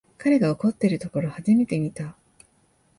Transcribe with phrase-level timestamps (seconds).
[0.17, 2.15] 彼が怒ってるところ初めて見た